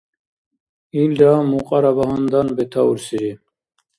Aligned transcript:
Илра 1.01 1.31
мукьара 1.51 1.91
багьандан 1.97 2.47
бетаурсири. 2.57 3.31